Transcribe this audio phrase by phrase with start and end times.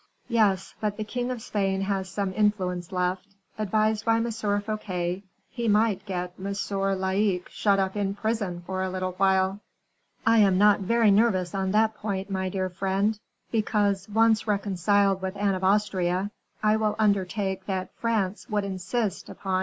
[0.29, 3.27] "Yes, but the king of Spain has some influence left;
[3.59, 4.31] advised by M.
[4.31, 6.45] Fouquet, he might get M.
[6.45, 9.59] Laicques shut up in prison for a little while."
[10.25, 13.19] "I am not very nervous on that point, my dear friend;
[13.51, 16.31] because, once reconciled with Anne of Austria,
[16.63, 19.59] I will undertake that France would insist upon M.